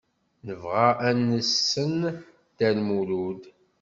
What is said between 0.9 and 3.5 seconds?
ad nessen Dda Lmulud.